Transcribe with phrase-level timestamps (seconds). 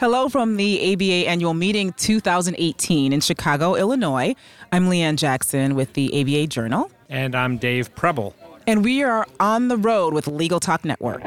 [0.00, 4.34] Hello from the ABA Annual Meeting 2018 in Chicago, Illinois.
[4.72, 6.90] I'm Liane Jackson with the ABA Journal.
[7.10, 8.34] And I'm Dave Preble.
[8.66, 11.22] And we are on the road with Legal Talk Network.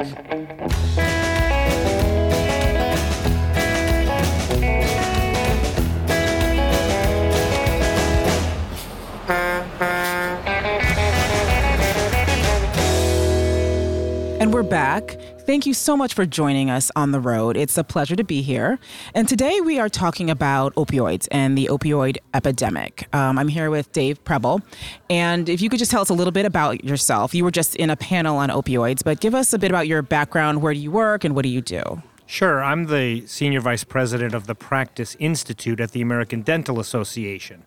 [14.39, 15.19] And we're back.
[15.45, 17.57] Thank you so much for joining us on the road.
[17.57, 18.79] It's a pleasure to be here.
[19.13, 23.13] And today we are talking about opioids and the opioid epidemic.
[23.13, 24.61] Um, I'm here with Dave Preble.
[25.09, 27.35] And if you could just tell us a little bit about yourself.
[27.35, 30.01] You were just in a panel on opioids, but give us a bit about your
[30.01, 30.61] background.
[30.61, 32.01] Where do you work and what do you do?
[32.25, 32.63] Sure.
[32.63, 37.65] I'm the Senior Vice President of the Practice Institute at the American Dental Association.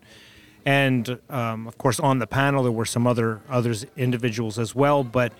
[0.65, 5.03] And um, of course, on the panel, there were some other others individuals as well.
[5.03, 5.31] But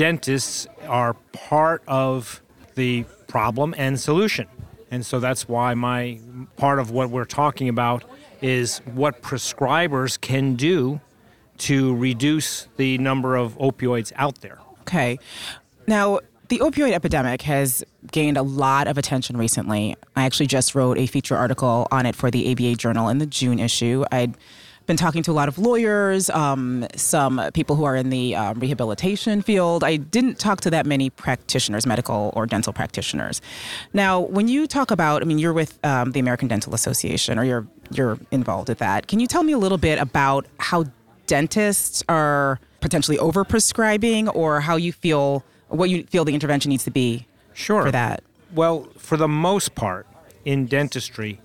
[0.00, 2.40] dentists are part of
[2.74, 4.46] the problem and solution.
[4.90, 6.18] And so that's why my
[6.56, 8.04] part of what we're talking about
[8.40, 11.02] is what prescribers can do
[11.58, 14.58] to reduce the number of opioids out there.
[14.80, 15.18] Okay.
[15.86, 19.96] Now, the opioid epidemic has gained a lot of attention recently.
[20.16, 23.26] I actually just wrote a feature article on it for the ABA Journal in the
[23.26, 24.06] June issue.
[24.10, 24.34] I'd
[24.90, 28.58] been talking to a lot of lawyers, um, some people who are in the um,
[28.58, 29.84] rehabilitation field.
[29.84, 33.40] I didn't talk to that many practitioners, medical or dental practitioners.
[33.92, 37.44] Now, when you talk about, I mean, you're with um, the American Dental Association, or
[37.44, 39.06] you're you're involved with that.
[39.06, 40.86] Can you tell me a little bit about how
[41.28, 46.90] dentists are potentially overprescribing, or how you feel, what you feel the intervention needs to
[46.90, 47.84] be sure.
[47.84, 48.24] for that?
[48.52, 50.08] Well, for the most part,
[50.44, 51.40] in dentistry,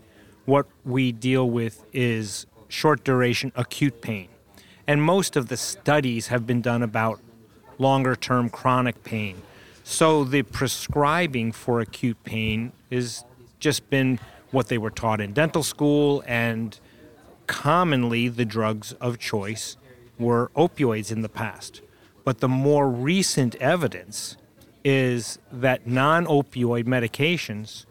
[0.45, 4.27] what we deal with is short duration acute pain.
[4.85, 7.19] And most of the studies have been done about
[7.77, 9.41] longer term chronic pain.
[9.83, 13.23] So the prescribing for acute pain has
[13.59, 14.19] just been
[14.51, 16.77] what they were taught in dental school, and
[17.47, 19.77] commonly the drugs of choice
[20.19, 21.81] were opioids in the past.
[22.23, 24.37] But the more recent evidence
[24.83, 27.85] is that non opioid medications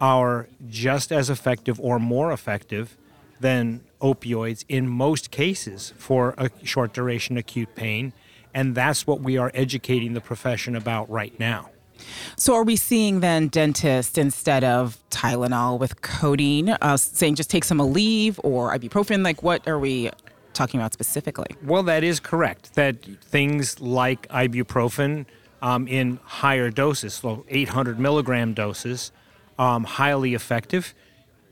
[0.00, 2.96] are just as effective or more effective
[3.40, 8.12] than opioids in most cases for a short duration acute pain.
[8.52, 11.70] And that's what we are educating the profession about right now.
[12.36, 17.64] So, are we seeing then dentists instead of Tylenol with codeine uh, saying just take
[17.64, 19.24] some Aleve or ibuprofen?
[19.24, 20.10] Like, what are we
[20.52, 21.46] talking about specifically?
[21.62, 22.74] Well, that is correct.
[22.74, 25.26] That things like ibuprofen
[25.62, 29.12] um, in higher doses, so 800 milligram doses,
[29.58, 30.94] um, highly effective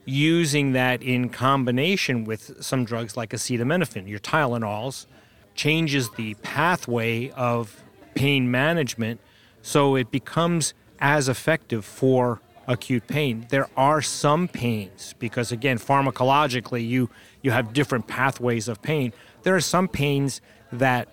[0.04, 5.06] using that in combination with some drugs like acetaminophen, your Tylenols,
[5.54, 7.82] changes the pathway of
[8.14, 9.20] pain management
[9.62, 13.46] so it becomes as effective for acute pain.
[13.50, 17.10] There are some pains because again pharmacologically you
[17.42, 19.12] you have different pathways of pain.
[19.42, 20.40] There are some pains
[20.72, 21.08] that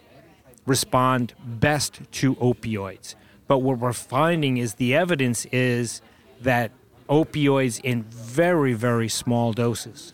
[0.66, 3.16] respond best to opioids.
[3.48, 6.02] But what we're finding is the evidence is
[6.42, 6.72] that
[7.10, 10.14] opioids in very, very small doses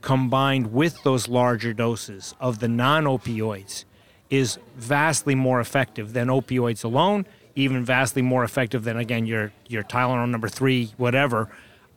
[0.00, 3.84] combined with those larger doses of the non opioids
[4.30, 7.26] is vastly more effective than opioids alone,
[7.56, 11.48] even vastly more effective than, again, your, your Tylenol number three, whatever.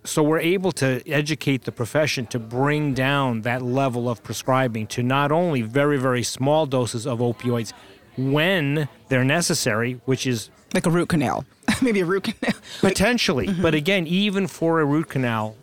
[0.06, 5.04] So we're able to educate the profession to bring down that level of prescribing to
[5.04, 7.74] not only very, very small doses of opioids
[8.18, 11.46] when they're necessary, which is like a root canal.
[11.82, 12.56] maybe a root canal.
[12.82, 13.48] Potentially.
[13.48, 13.62] Mm-hmm.
[13.62, 15.56] But again, even for a root canal,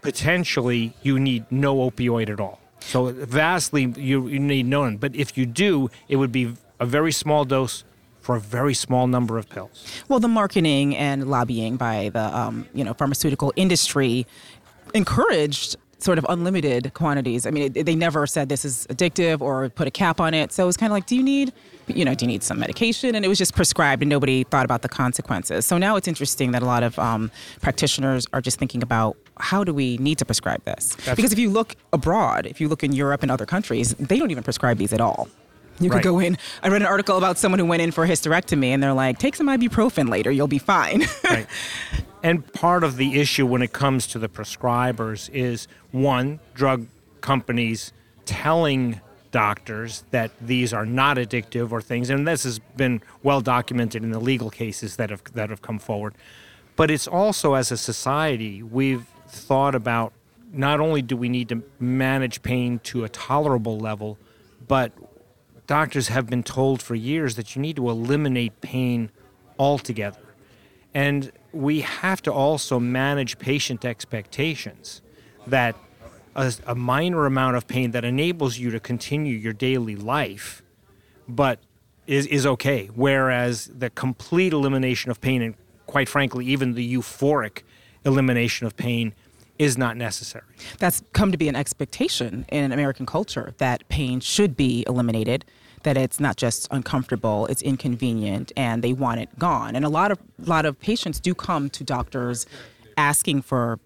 [0.00, 2.60] potentially you need no opioid at all.
[2.80, 4.96] So vastly you, you need none.
[4.96, 7.84] But if you do, it would be a very small dose
[8.20, 9.86] for a very small number of pills.
[10.08, 14.26] Well, the marketing and lobbying by the um, you know pharmaceutical industry
[14.94, 17.46] encouraged sort of unlimited quantities.
[17.46, 20.52] I mean, it, they never said this is addictive or put a cap on it.
[20.52, 21.52] So it was kind of like, do you need,
[21.88, 23.14] you know, do you need some medication?
[23.14, 25.66] And it was just prescribed, and nobody thought about the consequences.
[25.66, 29.64] So now it's interesting that a lot of um, practitioners are just thinking about how
[29.64, 30.96] do we need to prescribe this?
[31.04, 34.18] That's because if you look abroad, if you look in Europe and other countries, they
[34.18, 35.28] don't even prescribe these at all.
[35.80, 36.04] You could right.
[36.04, 36.36] go in.
[36.62, 39.18] I read an article about someone who went in for a hysterectomy, and they're like,
[39.18, 41.46] "Take some ibuprofen later, you'll be fine." right.
[42.22, 46.86] And part of the issue when it comes to the prescribers is one, drug
[47.20, 47.92] companies
[48.24, 49.00] telling
[49.30, 54.10] doctors that these are not addictive or things, and this has been well documented in
[54.10, 56.14] the legal cases that have that have come forward.
[56.76, 60.12] But it's also as a society we've thought about
[60.52, 64.18] not only do we need to manage pain to a tolerable level,
[64.66, 64.92] but
[65.66, 69.10] doctors have been told for years that you need to eliminate pain
[69.58, 70.20] altogether.
[70.94, 75.02] And we have to also manage patient expectations
[75.46, 75.76] that
[76.38, 80.62] a, a minor amount of pain that enables you to continue your daily life,
[81.26, 81.58] but
[82.06, 82.86] is, is okay.
[82.94, 85.54] Whereas the complete elimination of pain, and
[85.86, 87.62] quite frankly, even the euphoric
[88.04, 89.14] elimination of pain,
[89.58, 90.44] is not necessary.
[90.78, 95.44] That's come to be an expectation in American culture that pain should be eliminated,
[95.82, 99.74] that it's not just uncomfortable, it's inconvenient, and they want it gone.
[99.74, 102.46] And a lot of a lot of patients do come to doctors
[102.96, 103.80] asking for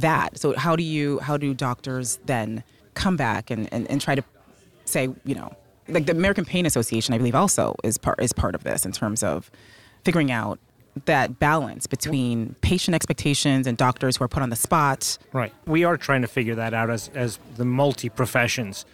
[0.00, 0.38] that.
[0.38, 2.62] So how do you how do doctors then
[2.94, 4.24] come back and, and, and try to
[4.84, 5.52] say, you know,
[5.88, 8.92] like the American Pain Association, I believe also is part is part of this in
[8.92, 9.50] terms of
[10.04, 10.58] figuring out
[11.06, 15.18] that balance between patient expectations and doctors who are put on the spot.
[15.32, 15.52] Right.
[15.66, 18.84] We are trying to figure that out as, as the multi professions.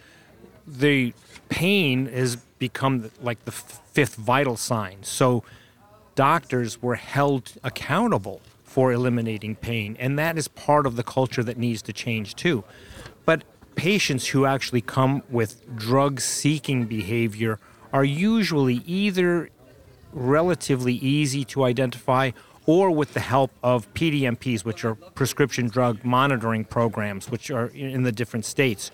[0.67, 1.13] The
[1.49, 4.97] pain has become like the fifth vital sign.
[5.03, 5.43] So
[6.15, 11.57] doctors were held accountable for eliminating pain, and that is part of the culture that
[11.57, 12.63] needs to change too.
[13.25, 13.43] But
[13.75, 17.59] patients who actually come with drug seeking behavior
[17.91, 19.49] are usually either
[20.13, 22.31] relatively easy to identify
[22.65, 28.03] or with the help of PDMPs, which are prescription drug monitoring programs, which are in
[28.03, 28.89] the different states,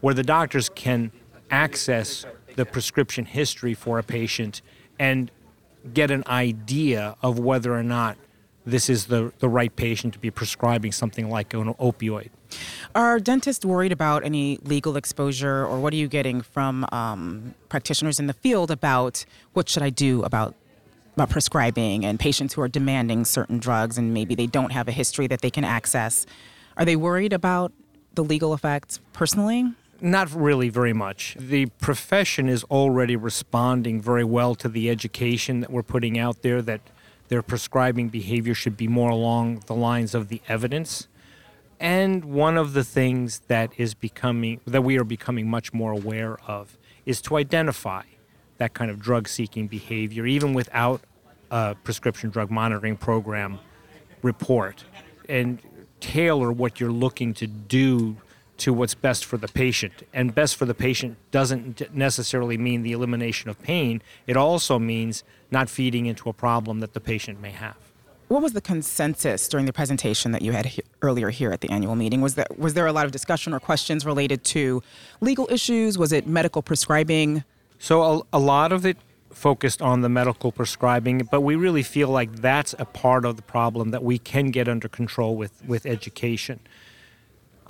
[0.00, 1.12] where the doctors can
[1.52, 2.26] access
[2.56, 4.60] the prescription history for a patient
[4.98, 5.30] and
[5.94, 8.16] get an idea of whether or not
[8.64, 12.30] this is the, the right patient to be prescribing something like an opioid.
[12.94, 18.18] Are dentists worried about any legal exposure, or what are you getting from um, practitioners
[18.18, 20.54] in the field about what should I do about
[21.16, 24.92] about prescribing and patients who are demanding certain drugs and maybe they don't have a
[24.92, 26.24] history that they can access?
[26.76, 27.72] Are they worried about
[28.14, 29.72] the legal effects personally?
[30.00, 31.36] Not really very much.
[31.38, 36.62] The profession is already responding very well to the education that we're putting out there
[36.62, 36.80] that
[37.30, 41.06] their prescribing behavior should be more along the lines of the evidence.
[41.78, 46.38] And one of the things that is becoming that we are becoming much more aware
[46.46, 48.02] of is to identify
[48.58, 51.00] that kind of drug seeking behavior even without
[51.50, 53.58] a prescription drug monitoring program
[54.22, 54.84] report
[55.28, 55.60] and
[56.00, 58.16] tailor what you're looking to do
[58.60, 60.06] to what's best for the patient.
[60.12, 65.24] And best for the patient doesn't necessarily mean the elimination of pain, it also means
[65.50, 67.76] not feeding into a problem that the patient may have.
[68.28, 71.70] What was the consensus during the presentation that you had he- earlier here at the
[71.70, 72.20] annual meeting?
[72.20, 74.82] Was there, was there a lot of discussion or questions related to
[75.20, 75.98] legal issues?
[75.98, 77.42] Was it medical prescribing?
[77.78, 78.98] So, a, a lot of it
[79.32, 83.42] focused on the medical prescribing, but we really feel like that's a part of the
[83.42, 86.60] problem that we can get under control with, with education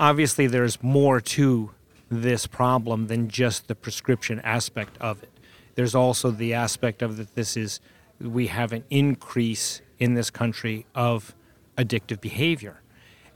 [0.01, 1.71] obviously there's more to
[2.11, 5.31] this problem than just the prescription aspect of it.
[5.77, 7.81] There's also the aspect of that this is
[8.21, 11.35] we have an increase in this country of
[11.79, 12.81] addictive behavior.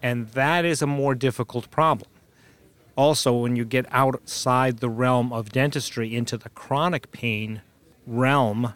[0.02, 2.11] And that is a more difficult problem.
[2.96, 7.62] Also, when you get outside the realm of dentistry into the chronic pain
[8.06, 8.75] realm,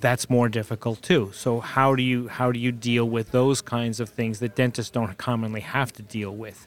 [0.00, 1.30] that's more difficult too.
[1.32, 4.90] So how do you how do you deal with those kinds of things that dentists
[4.90, 6.66] don't commonly have to deal with?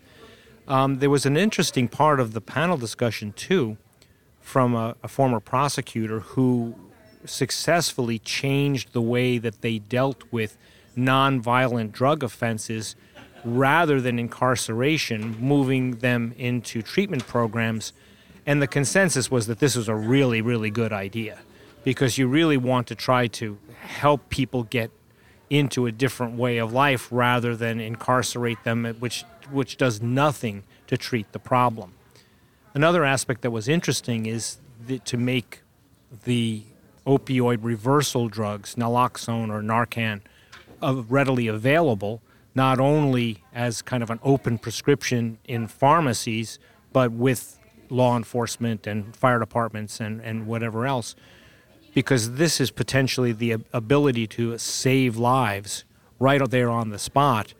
[0.69, 3.77] Um, there was an interesting part of the panel discussion, too,
[4.39, 6.75] from a, a former prosecutor who
[7.25, 10.57] successfully changed the way that they dealt with
[10.95, 12.95] nonviolent drug offenses
[13.43, 17.91] rather than incarceration, moving them into treatment programs.
[18.45, 21.39] And the consensus was that this was a really, really good idea
[21.83, 24.91] because you really want to try to help people get
[25.49, 30.97] into a different way of life rather than incarcerate them, which which does nothing to
[30.97, 31.93] treat the problem.
[32.73, 34.57] Another aspect that was interesting is
[35.05, 35.61] to make
[36.23, 36.63] the
[37.05, 40.21] opioid reversal drugs, naloxone or Narcan,
[40.81, 42.21] uh, readily available,
[42.55, 46.59] not only as kind of an open prescription in pharmacies,
[46.93, 51.15] but with law enforcement and fire departments and, and whatever else,
[51.93, 55.83] because this is potentially the ability to save lives
[56.19, 57.53] right there on the spot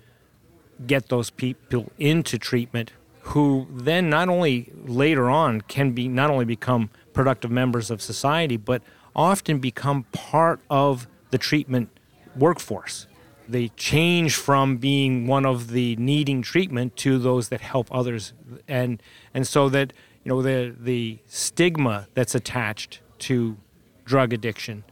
[0.86, 6.46] get those people into treatment who then not only later on can be not only
[6.46, 8.82] become productive members of society but
[9.16, 11.90] often become part of the treatment
[12.36, 13.08] workforce.
[13.48, 18.34] They change from being one of the needing treatment to those that help others.
[18.68, 19.02] And
[19.34, 19.94] and so that
[20.24, 23.58] you know the the stigma that's attached to
[24.06, 24.84] drug addiction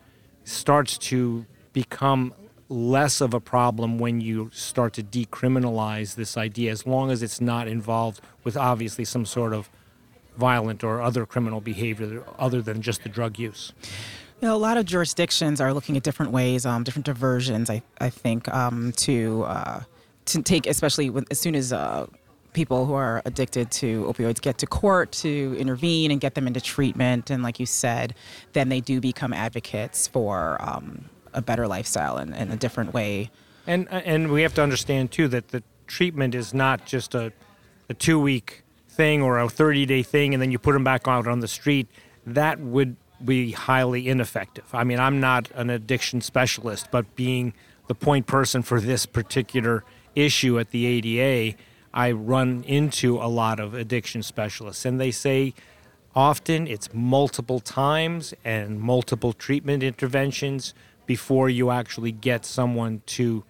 [0.44, 2.34] starts to become
[2.70, 7.40] less of a problem when you start to decriminalize this idea, as long as it's
[7.40, 9.70] not involved with obviously some sort of
[10.38, 13.74] violent or other criminal behavior other than just the drug use.
[14.42, 17.70] You know, a lot of jurisdictions are looking at different ways, um, different diversions.
[17.70, 19.82] I I think um, to uh,
[20.26, 22.06] to take, especially as soon as uh,
[22.54, 26.62] people who are addicted to opioids get to court to intervene and get them into
[26.62, 28.14] treatment, and like you said,
[28.54, 33.32] then they do become advocates for um, a better lifestyle and, and a different way.
[33.66, 37.34] And and we have to understand too that the treatment is not just a
[37.90, 41.08] a two week thing or a 30 day thing and then you put them back
[41.08, 41.88] out on the street.
[42.26, 44.66] That would be highly ineffective.
[44.74, 47.54] I mean, I'm not an addiction specialist, but being
[47.88, 49.84] the point person for this particular
[50.16, 51.58] issue at the ADA,
[51.94, 55.54] I run into a lot of addiction specialists, and they say
[56.16, 60.74] often it's multiple times and multiple treatment interventions
[61.08, 63.44] before you actually get someone to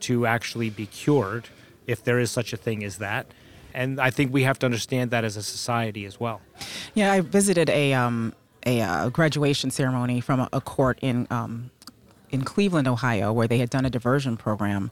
[0.00, 1.48] to actually be cured,
[1.86, 3.26] if there is such a thing as that.
[3.74, 6.40] And I think we have to understand that as a society as well.
[6.94, 8.32] Yeah, I visited a um,
[8.64, 11.70] a uh, graduation ceremony from a, a court in um,
[12.30, 14.90] in Cleveland, Ohio, where they had done a diversion program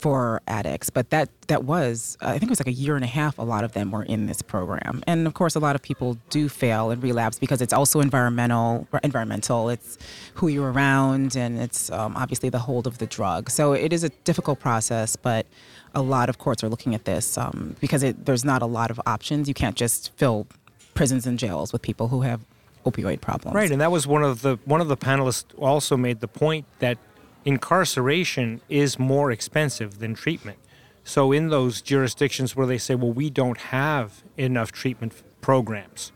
[0.00, 0.90] for addicts.
[0.90, 3.38] But that that was I think it was like a year and a half.
[3.38, 6.18] A lot of them were in this program, and of course, a lot of people
[6.30, 8.86] do fail and relapse because it's also environmental.
[9.02, 9.68] Environmental.
[9.68, 9.98] It's
[10.34, 13.50] who you're around, and it's um, obviously the hold of the drug.
[13.50, 15.46] So it is a difficult process, but
[15.94, 18.90] a lot of courts are looking at this um, because it, there's not a lot
[18.90, 19.48] of options.
[19.48, 20.46] You can't just fill
[20.94, 22.40] prisons and jails with people who have
[22.86, 23.54] opioid problems.
[23.54, 26.66] Right, and that was one of the one of the panelists also made the point
[26.78, 26.98] that
[27.44, 30.58] incarceration is more expensive than treatment.
[31.04, 36.12] So in those jurisdictions where they say, well, we don't have enough treatment programs,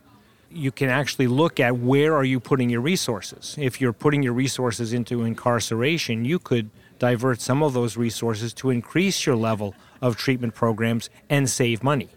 [0.50, 3.56] you can actually look at where are you putting your resources.
[3.58, 8.70] If you're putting your resources into incarceration, you could divert some of those resources to
[8.70, 12.08] increase your level of treatment programs and save money.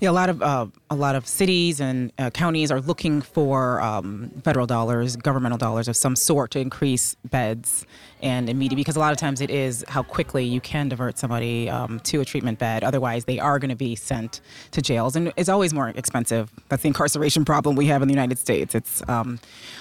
[0.00, 3.80] Yeah, a lot of uh, a lot of cities and uh, counties are looking for
[3.80, 7.86] um, federal dollars, governmental dollars of some sort to increase beds
[8.20, 11.70] and immediate because a lot of times it is how quickly you can divert somebody
[11.70, 12.82] um, to a treatment bed.
[12.82, 14.40] Otherwise, they are going to be sent
[14.72, 16.50] to jails, and it's always more expensive.
[16.68, 18.74] That's the incarceration problem we have in the United States.
[18.74, 19.38] It's um,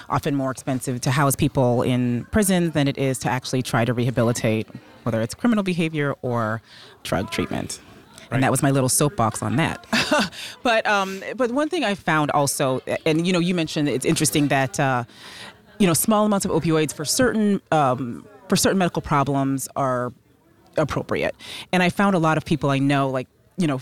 [0.10, 3.93] often more expensive to house people in prisons than it is to actually try to
[3.93, 4.67] rehabilitate,
[5.03, 6.62] whether it's criminal behavior or
[7.01, 7.79] drug treatment.
[8.33, 8.37] Right.
[8.37, 9.85] And that was my little soapbox on that.
[10.63, 14.47] but um, but one thing I found also, and you know, you mentioned it's interesting
[14.47, 15.03] that uh,
[15.77, 20.11] you know small amounts of opioids for certain um, for certain medical problems are
[20.77, 21.35] appropriate.
[21.71, 23.79] And I found a lot of people I know, like you know,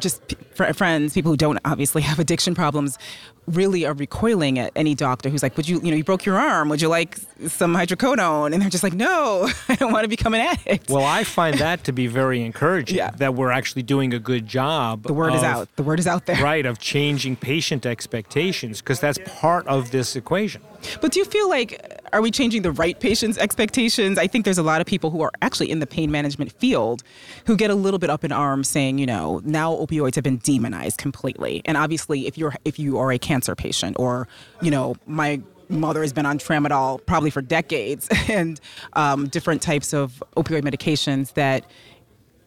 [0.00, 2.98] just p- friends, people who don't obviously have addiction problems,
[3.46, 6.38] really are recoiling at any doctor who's like, "Would you, you know, you broke your
[6.38, 6.68] arm?
[6.70, 10.34] Would you like some hydrocodone?" And they're just like, "No, I don't want to become
[10.34, 12.96] an addict." Well, I find that to be very encouraging.
[12.96, 13.10] yeah.
[13.10, 15.02] That we're actually doing a good job.
[15.04, 15.68] The word of, is out.
[15.76, 16.42] The word is out there.
[16.42, 20.62] Right of changing patient expectations because that's part of this equation.
[21.00, 24.18] But do you feel like are we changing the right patient's expectations?
[24.18, 27.02] I think there's a lot of people who are actually in the pain management field
[27.46, 30.36] who get a little bit up in arms saying, you know, now opioids have been
[30.44, 31.62] demonized completely.
[31.64, 34.28] And obviously if you're if you are a cancer patient or,
[34.62, 38.60] you know, my mother has been on tramadol probably for decades and
[38.92, 41.64] um, different types of opioid medications that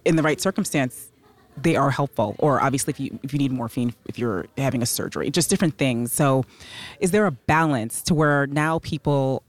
[0.06, 1.12] in the right circumstance
[1.62, 4.86] they are helpful or obviously if you if you need morphine if you're having a
[4.86, 6.46] surgery just different things so
[7.00, 9.44] is there a balance to where now people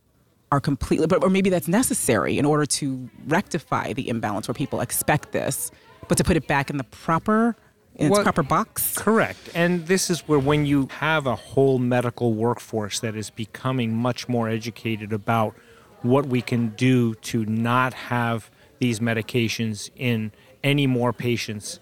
[0.51, 4.81] are completely but or maybe that's necessary in order to rectify the imbalance where people
[4.81, 5.71] expect this
[6.09, 7.55] but to put it back in the proper
[7.99, 12.33] in its proper box correct and this is where when you have a whole medical
[12.33, 15.55] workforce that is becoming much more educated about
[16.03, 21.81] what we can do to not have these medications in any more patients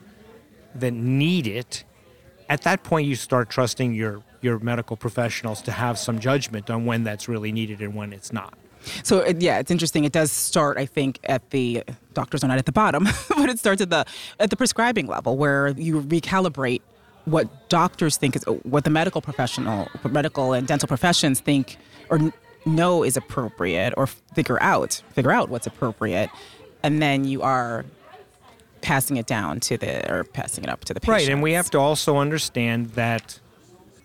[0.75, 1.85] that need it,
[2.49, 6.85] at that point you start trusting your your medical professionals to have some judgment on
[6.85, 8.57] when that's really needed and when it's not.
[9.03, 10.05] So yeah, it's interesting.
[10.05, 13.59] It does start, I think, at the doctors are not at the bottom, but it
[13.59, 14.05] starts at the
[14.41, 16.83] at the prescribing level where you recalibrate
[17.25, 21.77] what doctors think is what the medical professional, medical and dental professions think
[22.09, 22.33] or
[22.65, 26.31] know is appropriate or figure out figure out what's appropriate,
[26.83, 27.85] and then you are
[28.81, 31.13] passing it down to the or passing it up to the patient.
[31.13, 33.41] Right, and we have to also understand that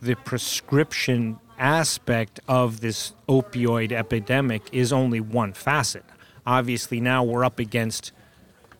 [0.01, 6.03] the prescription aspect of this opioid epidemic is only one facet.
[6.45, 8.11] Obviously, now we're up against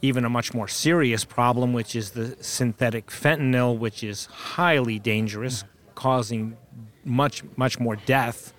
[0.02, 5.64] even a much more serious problem, which is the synthetic fentanyl, which is highly dangerous,
[5.94, 6.58] causing
[7.06, 8.52] much, much more death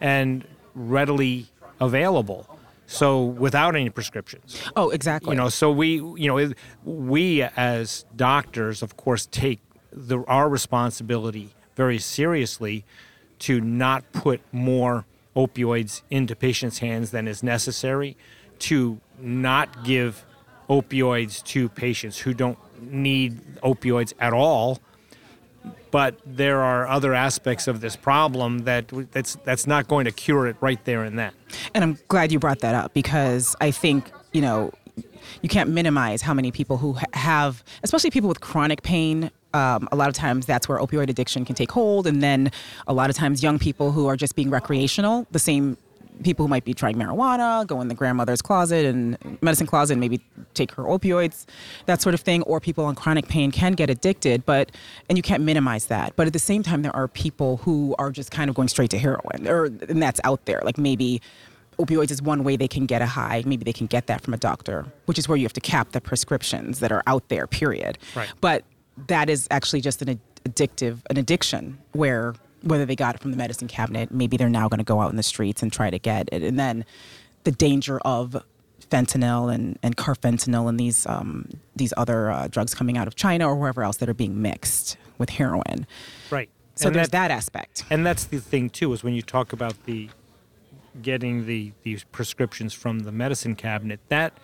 [0.00, 1.46] and readily
[1.78, 2.48] available.
[2.86, 4.62] So without any prescriptions.
[4.74, 5.32] Oh, exactly.
[5.32, 6.52] You know, so we, you know,
[6.84, 9.60] we as doctors, of course, take
[9.92, 12.84] the, our responsibility very seriously
[13.40, 18.16] to not put more opioids into patients' hands than is necessary,
[18.58, 20.24] to not give
[20.68, 24.80] opioids to patients who don't need opioids at all.
[25.90, 30.46] But there are other aspects of this problem that that's that's not going to cure
[30.46, 31.32] it right there and then.
[31.74, 34.72] And I'm glad you brought that up because I think you know
[35.42, 39.30] you can't minimize how many people who have, especially people with chronic pain.
[39.54, 42.50] Um, a lot of times that's where opioid addiction can take hold, and then
[42.86, 45.78] a lot of times young people who are just being recreational, the same
[46.22, 50.00] people who might be trying marijuana, go in the grandmother's closet and medicine closet and
[50.00, 50.20] maybe
[50.54, 51.46] take her opioids,
[51.86, 54.72] that sort of thing, or people on chronic pain can get addicted, but
[55.08, 56.14] and you can't minimize that.
[56.16, 58.90] But at the same time, there are people who are just kind of going straight
[58.90, 60.60] to heroin, or and that's out there.
[60.64, 61.20] Like maybe
[61.78, 63.42] opioids is one way they can get a high.
[63.46, 65.92] Maybe they can get that from a doctor, which is where you have to cap
[65.92, 67.46] the prescriptions that are out there.
[67.46, 67.98] Period.
[68.14, 68.32] Right.
[68.40, 68.64] But
[69.08, 73.36] that is actually just an addictive, an addiction where whether they got it from the
[73.36, 75.98] medicine cabinet, maybe they're now going to go out in the streets and try to
[75.98, 76.42] get it.
[76.42, 76.84] And then
[77.44, 78.42] the danger of
[78.90, 83.48] fentanyl and, and carfentanil and these um, these other uh, drugs coming out of China
[83.48, 85.86] or wherever else that are being mixed with heroin.
[86.30, 86.48] Right.
[86.74, 87.84] So and there's that, that aspect.
[87.90, 90.10] And that's the thing too is when you talk about the
[91.02, 94.34] getting the these prescriptions from the medicine cabinet, that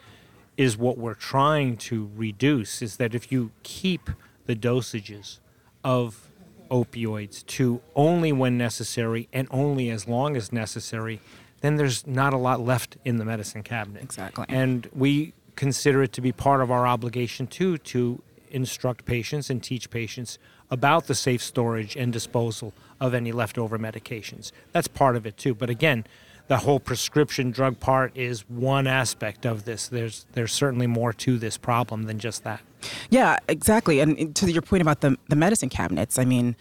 [0.56, 2.82] is what we're trying to reduce.
[2.82, 4.10] Is that if you keep
[4.46, 5.38] the dosages
[5.84, 6.28] of
[6.70, 11.20] opioids to only when necessary and only as long as necessary,
[11.60, 14.02] then there's not a lot left in the medicine cabinet.
[14.02, 14.46] Exactly.
[14.48, 19.62] And we consider it to be part of our obligation too to instruct patients and
[19.62, 20.38] teach patients
[20.70, 24.52] about the safe storage and disposal of any leftover medications.
[24.72, 25.54] That's part of it too.
[25.54, 26.06] But again,
[26.52, 29.88] the whole prescription drug part is one aspect of this.
[29.88, 32.60] There's there's certainly more to this problem than just that.
[33.08, 34.00] Yeah, exactly.
[34.00, 36.54] And to your point about the the medicine cabinets, I mean,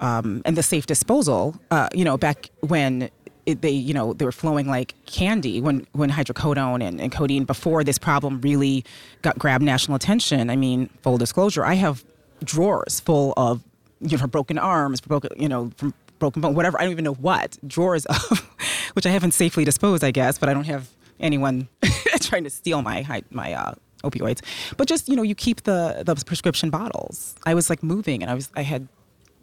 [0.00, 1.54] um, and the safe disposal.
[1.70, 3.08] Uh, you know, back when
[3.46, 7.44] it, they you know they were flowing like candy when when hydrocodone and, and codeine
[7.44, 8.84] before this problem really
[9.22, 10.50] got grabbed national attention.
[10.50, 12.04] I mean, full disclosure, I have
[12.42, 13.62] drawers full of
[14.00, 16.80] you know broken arms, broken you know from broken bone, whatever.
[16.80, 18.55] I don't even know what drawers of
[18.96, 20.88] which I haven't safely disposed, I guess, but I don't have
[21.20, 21.68] anyone
[22.20, 24.40] trying to steal my my uh, opioids.
[24.76, 27.36] But just you know, you keep the the prescription bottles.
[27.44, 28.88] I was like moving, and I was I had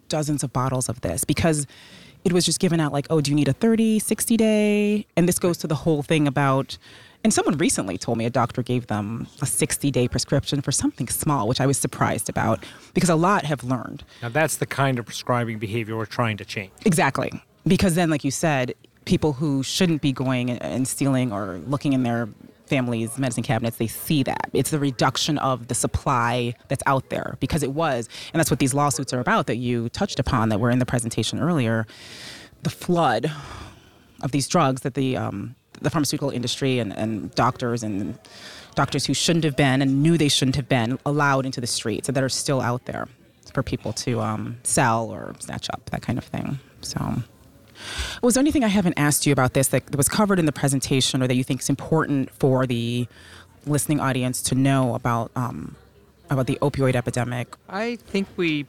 [0.10, 1.66] dozens of bottles of this because
[2.24, 5.06] it was just given out like, oh, do you need a 30, 60 day?
[5.18, 6.78] And this goes to the whole thing about.
[7.24, 11.08] And someone recently told me a doctor gave them a 60 day prescription for something
[11.08, 12.64] small, which I was surprised about
[12.94, 14.04] because a lot have learned.
[14.22, 16.72] Now, that's the kind of prescribing behavior we're trying to change.
[16.86, 17.32] Exactly.
[17.66, 18.74] Because then, like you said,
[19.06, 22.30] people who shouldn't be going and stealing or looking in their
[22.66, 24.50] families' medicine cabinets, they see that.
[24.54, 28.60] It's the reduction of the supply that's out there because it was, and that's what
[28.60, 31.86] these lawsuits are about that you touched upon that were in the presentation earlier.
[32.64, 33.32] The flood
[34.22, 38.18] of these drugs that the um, the pharmaceutical industry and, and doctors and
[38.74, 42.08] doctors who shouldn't have been and knew they shouldn't have been allowed into the streets
[42.08, 43.08] that are still out there
[43.54, 46.60] for people to um, sell or snatch up, that kind of thing.
[46.82, 47.24] So.
[48.22, 51.22] Was there anything I haven't asked you about this that was covered in the presentation
[51.22, 53.08] or that you think is important for the
[53.66, 55.76] listening audience to know about um,
[56.30, 57.56] about the opioid epidemic?
[57.70, 58.66] I think we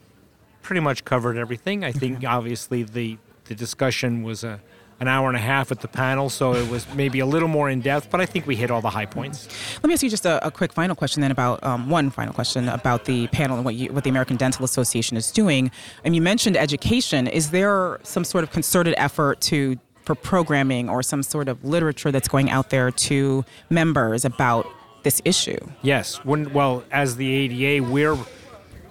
[0.62, 1.84] pretty much covered everything.
[1.84, 2.26] I think okay.
[2.26, 4.60] obviously the the discussion was a
[5.00, 7.68] an hour and a half at the panel, so it was maybe a little more
[7.68, 9.48] in depth, but I think we hit all the high points.
[9.76, 12.32] Let me ask you just a, a quick final question then about um, one final
[12.32, 15.70] question about the panel and what, you, what the American Dental Association is doing.
[16.04, 17.26] And you mentioned education.
[17.26, 22.12] Is there some sort of concerted effort to for programming or some sort of literature
[22.12, 24.66] that's going out there to members about
[25.02, 25.58] this issue?
[25.82, 26.16] Yes.
[26.24, 28.18] When, well, as the ADA, we're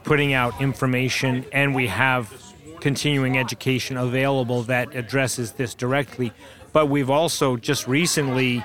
[0.04, 2.32] putting out information and we have
[2.84, 6.34] continuing education available that addresses this directly.
[6.74, 8.62] But we've also just recently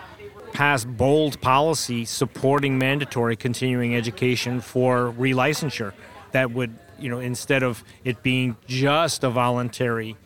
[0.53, 5.93] passed bold policy supporting mandatory continuing education for relicensure
[6.33, 10.17] that would, you know, instead of it being just a voluntary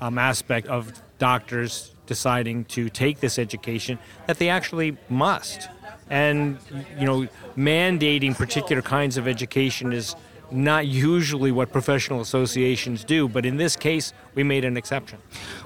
[0.00, 5.68] um, aspect of doctors deciding to take this education, that they actually must.
[6.08, 6.56] And,
[6.98, 7.28] you know,
[7.58, 10.16] mandating particular kinds of education is
[10.54, 15.18] not usually what professional associations do, but in this case, we made an exception.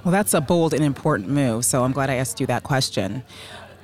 [0.05, 3.23] Well, that's a bold and important move, so I'm glad I asked you that question.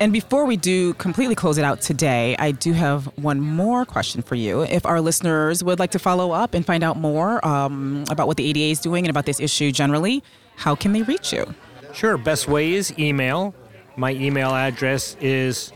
[0.00, 4.22] And before we do completely close it out today, I do have one more question
[4.22, 4.62] for you.
[4.62, 8.36] If our listeners would like to follow up and find out more um, about what
[8.36, 10.24] the ADA is doing and about this issue generally,
[10.56, 11.54] how can they reach you?
[11.92, 12.18] Sure.
[12.18, 13.54] Best way is email.
[13.96, 15.72] My email address is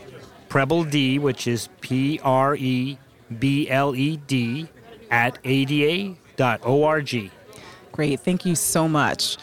[0.49, 2.97] prebled, which is P R E
[3.39, 4.67] B L E D,
[5.11, 7.31] at ada.org.
[7.91, 8.19] Great.
[8.21, 9.37] Thank you so much.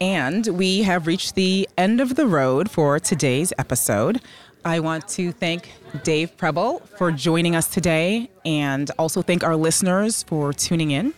[0.00, 4.20] And we have reached the end of the road for today's episode.
[4.64, 5.70] I want to thank
[6.02, 11.14] Dave Preble for joining us today and also thank our listeners for tuning in.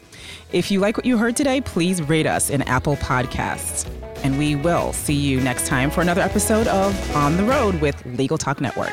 [0.53, 3.89] If you like what you heard today, please rate us in Apple Podcasts.
[4.23, 8.05] And we will see you next time for another episode of On the Road with
[8.07, 8.93] Legal Talk Network.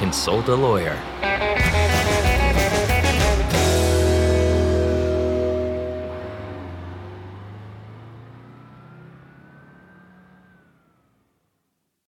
[0.00, 0.96] consult a lawyer.